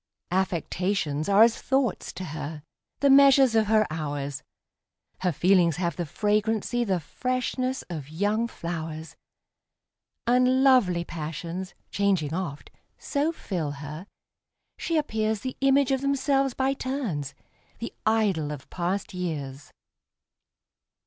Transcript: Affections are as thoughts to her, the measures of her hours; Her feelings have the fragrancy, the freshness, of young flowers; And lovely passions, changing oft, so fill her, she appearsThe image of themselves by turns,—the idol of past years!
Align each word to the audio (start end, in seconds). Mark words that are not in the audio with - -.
Affections 0.31 1.29
are 1.29 1.43
as 1.43 1.61
thoughts 1.61 2.11
to 2.13 2.23
her, 2.23 2.63
the 3.01 3.09
measures 3.11 3.53
of 3.53 3.67
her 3.67 3.85
hours; 3.91 4.41
Her 5.19 5.31
feelings 5.31 5.75
have 5.75 5.95
the 5.95 6.07
fragrancy, 6.07 6.83
the 6.83 6.99
freshness, 6.99 7.83
of 7.83 8.09
young 8.09 8.47
flowers; 8.47 9.15
And 10.25 10.63
lovely 10.63 11.03
passions, 11.05 11.75
changing 11.91 12.33
oft, 12.33 12.71
so 12.97 13.31
fill 13.31 13.73
her, 13.73 14.07
she 14.75 14.99
appearsThe 14.99 15.55
image 15.61 15.91
of 15.91 16.01
themselves 16.01 16.55
by 16.55 16.73
turns,—the 16.73 17.93
idol 18.03 18.51
of 18.51 18.71
past 18.71 19.13
years! 19.13 19.71